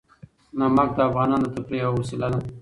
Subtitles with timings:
[0.59, 2.39] نمک د افغانانو د تفریح یوه وسیله ده.